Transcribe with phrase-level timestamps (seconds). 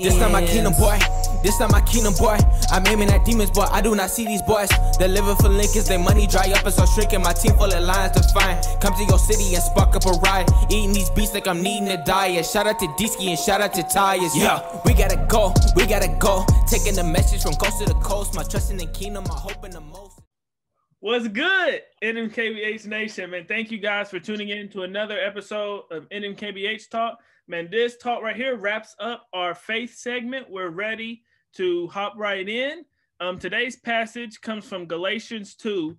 [0.00, 0.98] This not my kingdom, boy.
[1.42, 2.38] This not my kingdom, boy.
[2.70, 3.66] I'm aiming at demons, boy.
[3.70, 4.70] I do not see these boys.
[4.98, 7.20] They're living for Lincolns, their money dry up and start shrinking.
[7.20, 8.58] My team full of lions to find.
[8.80, 10.50] Come to your city and spark up a riot.
[10.70, 12.46] Eating these beats like I'm needing a diet.
[12.46, 14.34] Shout out to Disky and shout out to Tyres.
[14.34, 16.46] Yeah, we gotta go, we gotta go.
[16.66, 18.34] Taking the message from coast to the coast.
[18.34, 20.09] My trust in the kingdom, my hope in the most.
[21.02, 23.46] What's good, NMKBH Nation, man?
[23.48, 27.20] Thank you guys for tuning in to another episode of NMKBH Talk.
[27.48, 30.50] Man, this talk right here wraps up our faith segment.
[30.50, 31.22] We're ready
[31.54, 32.84] to hop right in.
[33.18, 35.96] Um, today's passage comes from Galatians 2,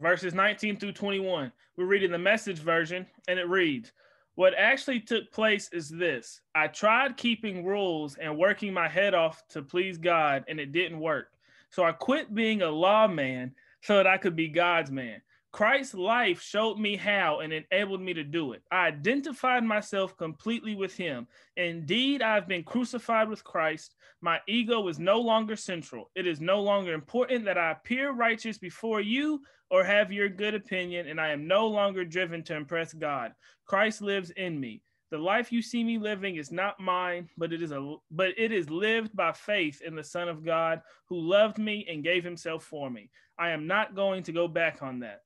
[0.00, 1.50] verses 19 through 21.
[1.76, 3.90] We're reading the message version, and it reads
[4.36, 9.42] What actually took place is this I tried keeping rules and working my head off
[9.48, 11.32] to please God, and it didn't work.
[11.70, 15.20] So I quit being a lawman so that I could be God's man.
[15.50, 18.62] Christ's life showed me how and enabled me to do it.
[18.70, 21.26] I identified myself completely with him.
[21.56, 23.94] Indeed, I've been crucified with Christ.
[24.20, 26.10] My ego is no longer central.
[26.14, 30.54] It is no longer important that I appear righteous before you or have your good
[30.54, 33.32] opinion, and I am no longer driven to impress God.
[33.66, 34.82] Christ lives in me.
[35.10, 38.52] The life you see me living is not mine, but it is a but it
[38.52, 42.64] is lived by faith in the Son of God who loved me and gave himself
[42.64, 43.10] for me.
[43.38, 45.22] I am not going to go back on that.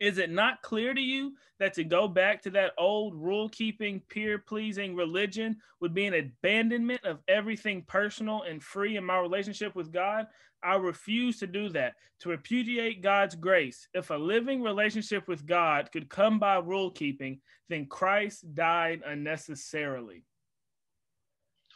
[0.00, 4.00] Is it not clear to you that to go back to that old rule keeping,
[4.08, 9.74] peer pleasing religion would be an abandonment of everything personal and free in my relationship
[9.74, 10.26] with God?
[10.62, 13.88] I refuse to do that, to repudiate God's grace.
[13.94, 20.24] If a living relationship with God could come by rule keeping, then Christ died unnecessarily.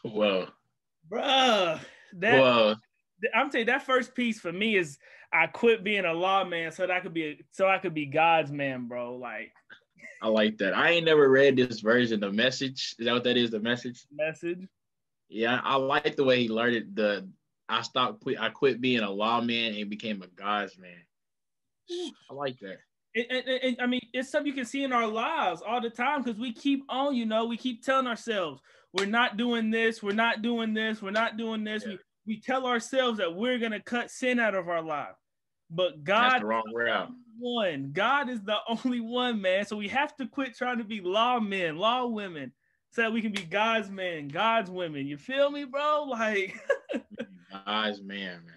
[0.03, 0.49] Whoa.
[1.11, 1.81] Bruh,
[2.15, 2.75] that Whoa.
[3.35, 4.99] I'm saying that first piece for me is
[5.33, 8.07] I quit being a lawman so that I could be a, so I could be
[8.07, 9.17] God's man, bro.
[9.17, 9.53] Like
[10.23, 10.75] I like that.
[10.77, 12.21] I ain't never read this version.
[12.21, 13.51] The message is that what that is?
[13.51, 14.05] The message.
[14.13, 14.67] message.
[15.29, 16.97] Yeah, I like the way he learned it.
[16.97, 17.29] The
[17.69, 18.23] I stopped.
[18.23, 22.11] quit- I quit being a lawman and became a God's man.
[22.31, 22.79] I like that.
[23.15, 25.91] And, and- and- I mean, it's something you can see in our lives all the
[25.91, 28.61] time because we keep on, you know, we keep telling ourselves
[28.93, 31.85] we're not doing this, we're not doing this, we're not doing this.
[31.87, 31.99] We
[32.31, 35.17] we tell ourselves that we're gonna cut sin out of our life,
[35.69, 37.11] but God That's the wrong route.
[37.41, 37.91] one.
[37.93, 39.67] God is the only one, man.
[39.67, 42.53] So we have to quit trying to be law men, law women,
[42.93, 45.09] so that we can be God's men, God's women.
[45.09, 46.05] You feel me, bro?
[46.09, 46.55] Like,
[47.67, 48.55] God's man, man.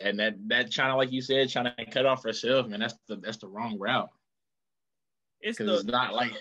[0.00, 2.80] And that that trying to like you said, trying to cut off herself, man.
[2.80, 4.08] That's the that's the wrong route.
[5.42, 6.32] it's Because it's not like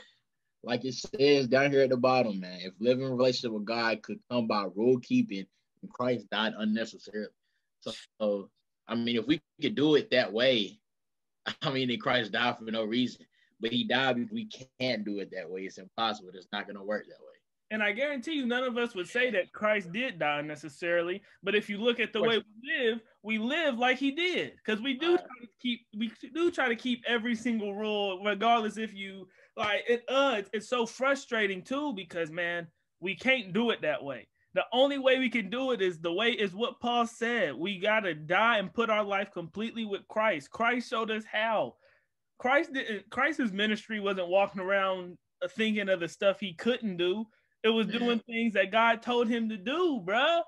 [0.64, 2.60] like it says down here at the bottom, man.
[2.62, 5.48] If living a relationship with God could come by rule keeping,
[5.88, 7.30] Christ died unnecessarily.
[7.82, 8.50] So, so,
[8.88, 10.80] I mean, if we could do it that way,
[11.62, 13.26] I mean, that Christ died for no reason,
[13.60, 15.62] but He died because we can't do it that way.
[15.62, 16.32] It's impossible.
[16.34, 17.36] It's not gonna work that way.
[17.72, 21.22] and I guarantee you, none of us would say that Christ did die necessarily.
[21.44, 24.82] But if you look at the way we live, we live like He did, because
[24.82, 28.94] we do try to keep we do try to keep every single rule, regardless if
[28.94, 30.04] you like it.
[30.08, 32.68] Uh, it's, it's so frustrating too because man,
[33.00, 34.28] we can't do it that way.
[34.56, 37.56] The only way we can do it is the way is what Paul said.
[37.56, 40.50] We gotta die and put our life completely with Christ.
[40.50, 41.76] Christ showed us how.
[42.40, 43.10] Christ didn't.
[43.10, 47.26] Christ's ministry wasn't walking around uh, thinking of the stuff he couldn't do.
[47.64, 48.00] It was Yeah.
[48.00, 50.42] doing things that God told him to do, bruh.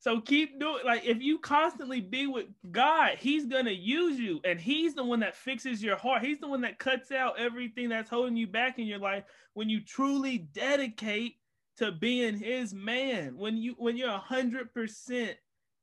[0.00, 4.60] So keep doing like if you constantly be with God, He's gonna use you, and
[4.60, 6.24] He's the one that fixes your heart.
[6.24, 9.68] He's the one that cuts out everything that's holding you back in your life when
[9.68, 11.36] you truly dedicate
[11.78, 13.36] to being His man.
[13.36, 15.36] When you when you're a hundred percent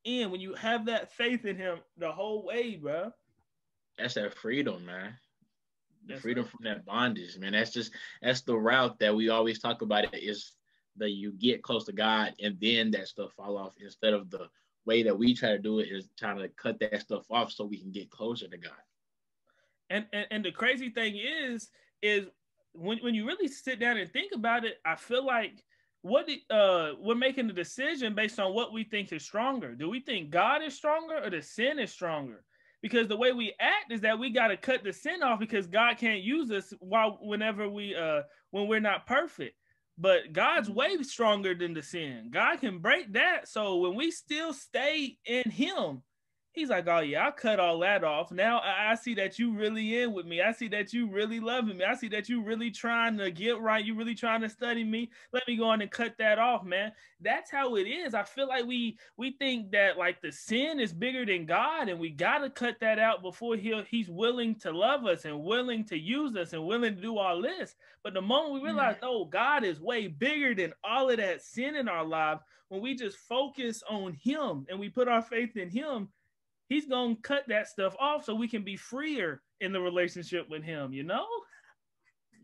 [0.04, 3.12] in, when you have that faith in Him the whole way, bruh.
[3.98, 5.14] That's that freedom, man.
[6.08, 7.52] The That's freedom from that bondage, man.
[7.52, 7.92] That's just
[8.22, 10.14] that's the route that we always talk about.
[10.14, 10.54] It is
[10.98, 14.48] that you get close to God and then that stuff fall off instead of the
[14.86, 17.66] way that we try to do it is trying to cut that stuff off so
[17.66, 18.74] we can get closer to God.
[19.90, 21.70] And, and and the crazy thing is,
[22.02, 22.26] is
[22.74, 25.64] when when you really sit down and think about it, I feel like
[26.02, 29.76] what uh we're making a decision based on what we think is stronger.
[29.76, 32.44] Do we think God is stronger or the sin is stronger?
[32.82, 35.68] Because the way we act is that we got to cut the sin off because
[35.68, 39.56] God can't use us while whenever we uh when we're not perfect.
[39.98, 42.30] But God's way stronger than the sin.
[42.32, 43.48] God can break that.
[43.48, 46.02] So when we still stay in Him,
[46.54, 48.30] He's like, oh yeah, I cut all that off.
[48.30, 50.42] Now I, I, see that you really in with me.
[50.42, 51.86] I see that you really loving me.
[51.86, 53.84] I see that you really trying to get right.
[53.84, 55.12] You really trying to study me.
[55.32, 56.92] Let me go on and cut that off, man.
[57.22, 58.14] That's how it is.
[58.14, 61.98] I feel like we we think that like the sin is bigger than God, and
[61.98, 65.98] we gotta cut that out before he he's willing to love us and willing to
[65.98, 67.76] use us and willing to do all this.
[68.04, 69.04] But the moment we realize, mm.
[69.04, 72.96] no, God is way bigger than all of that sin in our lives, when we
[72.96, 76.10] just focus on Him and we put our faith in Him
[76.72, 80.64] he's gonna cut that stuff off so we can be freer in the relationship with
[80.64, 81.26] him, you know?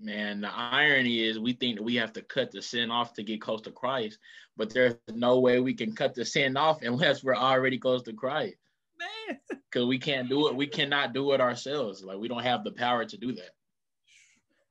[0.01, 3.23] Man, the irony is we think that we have to cut the sin off to
[3.23, 4.19] get close to Christ,
[4.57, 8.13] but there's no way we can cut the sin off unless we're already close to
[8.13, 8.57] Christ.
[8.99, 9.39] Man.
[9.69, 10.55] Because we can't do it.
[10.55, 12.01] We cannot do it ourselves.
[12.01, 13.49] Like we don't have the power to do that.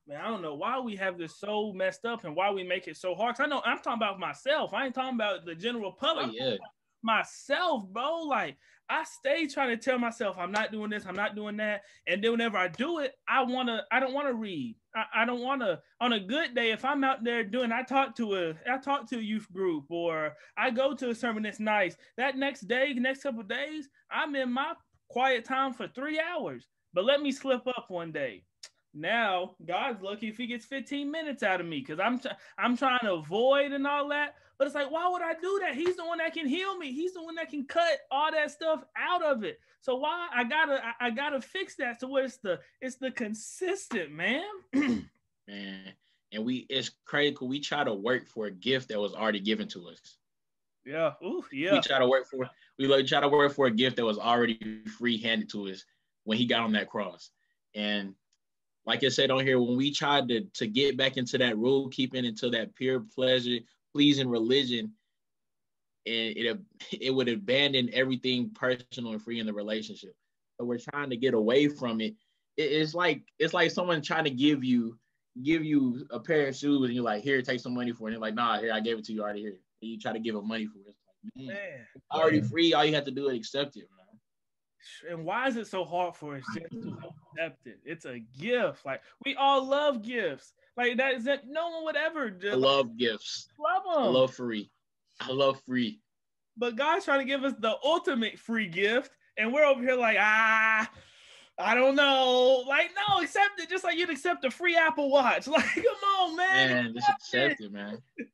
[0.07, 2.87] Man, I don't know why we have this so messed up and why we make
[2.87, 3.35] it so hard.
[3.39, 4.73] I know I'm talking about myself.
[4.73, 6.27] I ain't talking about the general public.
[6.29, 6.55] Oh, yeah.
[7.07, 8.23] Myself, bro.
[8.23, 8.57] Like
[8.89, 12.23] I stay trying to tell myself I'm not doing this, I'm not doing that, and
[12.23, 14.75] then whenever I do it, I wanna, I don't want to read.
[14.95, 15.79] I, I don't want to.
[16.01, 19.09] On a good day, if I'm out there doing, I talk to a, I talk
[19.09, 21.95] to a youth group, or I go to a sermon that's nice.
[22.17, 24.73] That next day, next couple days, I'm in my
[25.09, 26.67] quiet time for three hours.
[26.93, 28.43] But let me slip up one day.
[28.93, 32.19] Now God's lucky if He gets 15 minutes out of me because I'm,
[32.57, 34.35] I'm trying to avoid and all that.
[34.57, 35.75] But it's like, why would I do that?
[35.75, 36.91] He's the one that can heal me.
[36.91, 39.59] He's the one that can cut all that stuff out of it.
[39.81, 44.11] So why I gotta I, I gotta fix that so it's the it's the consistent
[44.11, 44.43] man.
[44.73, 45.93] man,
[46.31, 47.37] and we it's crazy.
[47.41, 50.17] We try to work for a gift that was already given to us.
[50.85, 51.13] Yeah.
[51.23, 51.73] Ooh, yeah.
[51.73, 52.49] We try to work for
[52.79, 55.85] we like try to work for a gift that was already free handed to us
[56.23, 57.29] when he got on that cross.
[57.75, 58.15] And
[58.85, 61.89] like I said on here, when we tried to to get back into that rule
[61.89, 63.59] keeping, into that pure pleasure,
[63.97, 64.93] pleasing religion,
[66.05, 66.59] and it
[67.01, 70.13] it would abandon everything personal and free in the relationship.
[70.59, 72.13] So we're trying to get away from it.
[72.57, 74.99] It's like it's like someone trying to give you
[75.43, 78.11] give you a pair of shoes and you're like, here, take some money for it.
[78.11, 79.57] And you're like, nah, here, I gave it to you already here.
[79.81, 80.89] And you try to give them money for it.
[80.89, 80.99] It's
[81.35, 82.49] like, man, man already man.
[82.49, 82.73] free.
[82.73, 83.87] All you have to do is accept it.
[85.09, 86.97] And why is it so hard for us just to
[87.37, 87.79] accept it?
[87.85, 88.85] It's a gift.
[88.85, 90.53] Like we all love gifts.
[90.75, 93.49] Like that is that no one would ever just, I love gifts.
[93.59, 94.03] Love them.
[94.03, 94.69] I love free.
[95.19, 95.99] I love free.
[96.57, 100.17] But God's trying to give us the ultimate free gift, and we're over here like,
[100.19, 100.89] ah,
[101.59, 102.63] I don't know.
[102.67, 105.47] Like, no, accept it just like you'd accept a free Apple Watch.
[105.57, 105.85] Like, come
[106.19, 106.83] on, man.
[106.83, 107.97] Man, just accept it, man.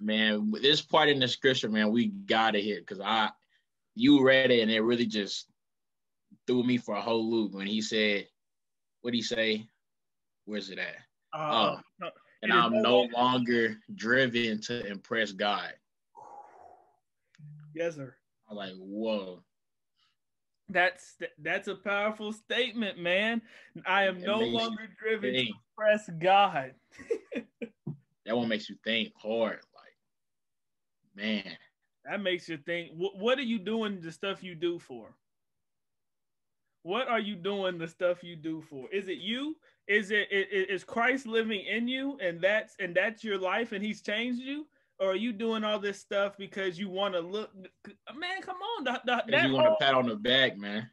[0.00, 3.30] man, this part in the scripture, man, we gotta hit because I
[4.00, 5.46] you read it and it really just
[6.46, 8.26] threw me for a whole loop when he said,
[9.02, 9.66] what he say?
[10.46, 10.96] Where's it at?
[11.38, 12.08] Uh, oh,
[12.42, 15.74] and I'm no longer driven to impress God.
[17.74, 18.14] Yes, sir.
[18.50, 19.42] I'm like, whoa.
[20.70, 23.42] That's that's a powerful statement, man.
[23.86, 25.48] I am it no longer driven think.
[25.48, 25.54] to
[25.84, 26.74] impress God.
[28.24, 29.94] that one makes you think hard, like,
[31.14, 31.56] man.
[32.10, 32.90] That makes you think.
[32.96, 35.14] What, what are you doing the stuff you do for?
[36.82, 38.88] What are you doing the stuff you do for?
[38.90, 39.56] Is it you?
[39.86, 44.02] Is it is Christ living in you and that's and that's your life and he's
[44.02, 44.66] changed you?
[44.98, 47.52] Or are you doing all this stuff because you want to look
[48.16, 48.84] man, come on.
[48.84, 50.88] The, the, you want to pat on the back, man.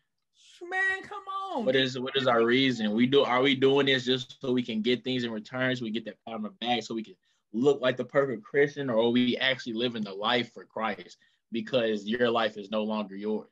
[0.70, 1.66] Man, come on.
[1.66, 2.92] What is what is our reason?
[2.92, 5.84] We do are we doing this just so we can get things in return, so
[5.84, 7.16] we get that pat on the back, so we can
[7.58, 11.18] look like the perfect Christian, or are we actually living the life for Christ
[11.52, 13.50] because your life is no longer yours?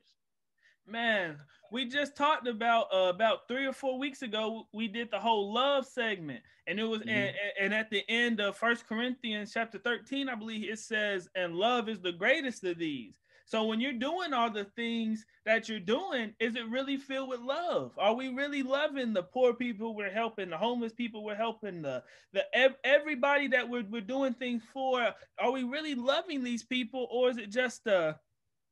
[0.86, 1.38] Man,
[1.70, 5.52] we just talked about uh, about three or four weeks ago we did the whole
[5.52, 7.10] love segment and it was mm-hmm.
[7.10, 11.54] and, and, at the end of first corinthians chapter 13 i believe it says and
[11.54, 15.80] love is the greatest of these so when you're doing all the things that you're
[15.80, 20.10] doing is it really filled with love are we really loving the poor people we're
[20.12, 22.44] helping the homeless people we're helping the the
[22.84, 27.38] everybody that we're, we're doing things for are we really loving these people or is
[27.38, 28.12] it just uh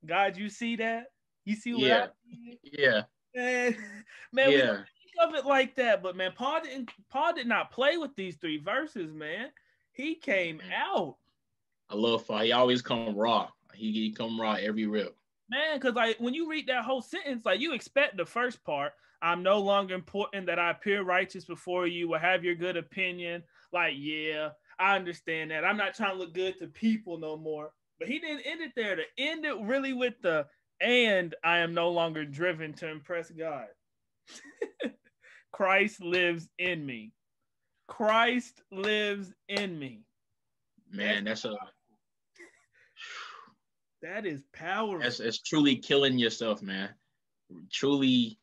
[0.06, 1.06] god you see that
[1.44, 2.06] you see what yeah.
[2.62, 3.02] Yeah.
[3.34, 3.76] Man,
[4.32, 4.56] man yeah.
[4.56, 7.96] we don't think of it like that, but man, Paul didn't Paul did not play
[7.96, 9.48] with these three verses, man.
[9.92, 11.16] He came out.
[11.90, 12.40] I love Paul.
[12.40, 13.48] He always come raw.
[13.74, 15.16] He, he come raw every rip.
[15.50, 18.92] Man, because like when you read that whole sentence, like you expect the first part,
[19.20, 23.42] I'm no longer important that I appear righteous before you or have your good opinion.
[23.72, 25.64] Like, yeah, I understand that.
[25.64, 27.72] I'm not trying to look good to people no more.
[27.98, 28.96] But he didn't end it there.
[28.96, 30.46] To end it really with the
[30.80, 33.66] and I am no longer driven to impress God.
[35.52, 37.12] Christ lives in me.
[37.86, 40.04] Christ lives in me.
[40.90, 41.56] Man, that's a
[44.04, 45.00] That is powerful.
[45.00, 46.90] It's, it's truly killing yourself, man.
[47.72, 48.38] Truly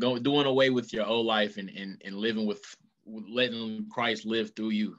[0.00, 2.60] go doing away with your old life and and, and living with
[3.06, 4.96] letting Christ live through you.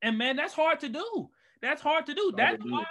[0.00, 1.28] And man, that's hard to do.
[1.60, 2.32] That's hard to do.
[2.34, 2.72] Hard that's to do.
[2.72, 2.84] why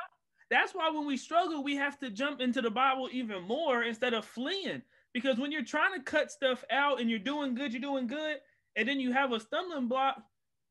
[0.52, 4.14] that's why when we struggle, we have to jump into the Bible even more instead
[4.14, 4.84] of fleeing.
[5.16, 8.38] Because when you're trying to cut stuff out and you're doing good, you're doing good,
[8.76, 10.22] and then you have a stumbling block.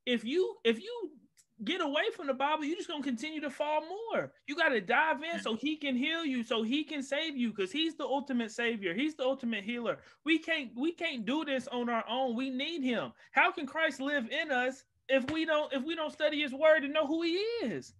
[0.06, 1.10] If you if you
[1.62, 4.32] get away from the Bible, you're just gonna continue to fall more.
[4.46, 7.50] You got to dive in so He can heal you, so He can save you,
[7.50, 8.94] because He's the ultimate Savior.
[8.94, 9.98] He's the ultimate healer.
[10.24, 12.34] We can't we can't do this on our own.
[12.34, 13.12] We need Him.
[13.30, 16.82] How can Christ live in us if we don't if we don't study His Word
[16.82, 17.92] and know who He is?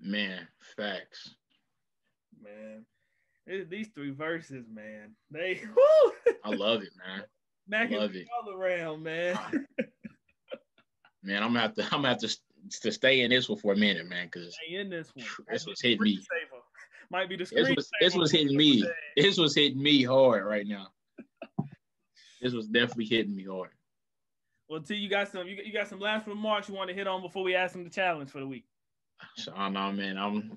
[0.00, 0.46] Man,
[0.76, 1.34] facts.
[2.40, 2.86] Man,
[3.68, 5.60] these three verses, man, they.
[5.76, 6.32] Woo!
[6.44, 7.24] I love it, man.
[7.68, 9.38] Back love it all around, man.
[9.38, 9.50] Ah.
[11.28, 11.84] Man, I'm gonna have to.
[11.84, 12.36] I'm gonna have to
[12.82, 15.24] to stay in this one for a minute, man, because stay in this one.
[15.50, 16.16] This was hitting me.
[16.16, 16.62] Saver.
[17.10, 18.84] Might be the this was, this was hitting me.
[19.16, 20.88] This was hitting me hard right now.
[22.42, 23.70] this was definitely hitting me hard.
[24.68, 25.46] Well, T, you got some.
[25.46, 27.84] You, you got some last remarks you want to hit on before we ask them
[27.84, 28.64] the challenge for the week.
[29.36, 30.18] So, I know, man.
[30.18, 30.52] I'm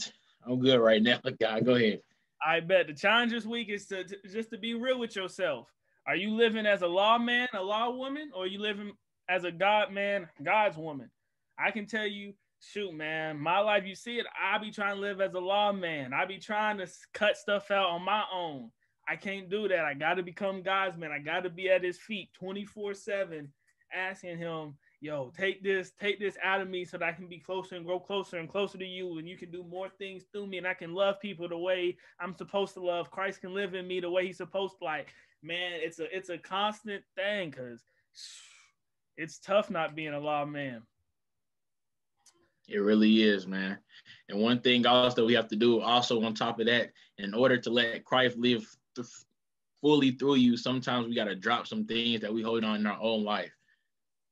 [0.45, 1.19] I'm good right now.
[1.39, 2.01] God, go ahead.
[2.45, 5.67] I bet the challenge this week is to, to, just to be real with yourself.
[6.07, 8.93] Are you living as a law man, a law woman, or are you living
[9.31, 11.09] as a God man, God's woman?
[11.57, 15.01] I can tell you, shoot, man, my life, you see it, I be trying to
[15.01, 16.13] live as a law man.
[16.13, 18.71] I be trying to cut stuff out on my own.
[19.07, 19.85] I can't do that.
[19.85, 21.11] I got to become God's man.
[21.11, 23.51] I got to be at his feet 24 7,
[23.93, 27.39] asking him, yo, take this, take this out of me so that I can be
[27.39, 29.17] closer and grow closer and closer to you.
[29.17, 30.59] And you can do more things through me.
[30.59, 33.11] And I can love people the way I'm supposed to love.
[33.11, 35.13] Christ can live in me the way he's supposed to like.
[35.43, 37.83] Man, it's a it's a constant thing because
[39.21, 40.81] it's tough not being a law man.
[42.67, 43.77] It really is, man.
[44.29, 47.57] And one thing also we have to do also on top of that, in order
[47.57, 49.07] to let Christ live th-
[49.79, 52.87] fully through you, sometimes we got to drop some things that we hold on in
[52.87, 53.51] our own life.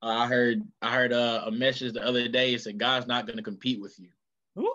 [0.02, 2.54] Uh, I heard I heard a, a message the other day.
[2.54, 4.10] It said God's not going to compete with you.
[4.58, 4.74] Ooh.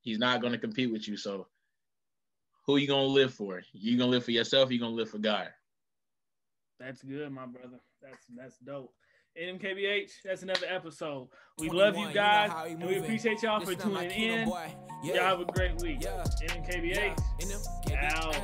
[0.00, 1.16] He's not going to compete with you.
[1.16, 1.46] So
[2.66, 3.62] who you gonna live for?
[3.72, 4.72] You gonna live for yourself?
[4.72, 5.48] You gonna live for God?
[6.80, 7.80] That's good, my brother.
[8.02, 8.92] That's that's dope.
[9.40, 11.28] NMKBH, that's another episode.
[11.58, 14.48] We love you guys, you know and we appreciate y'all for tuning in.
[15.02, 15.14] Yeah.
[15.14, 15.98] Y'all have a great week.
[16.02, 16.24] Yeah.
[16.48, 17.20] NMKBH,
[17.90, 18.10] yeah.
[18.16, 18.36] out.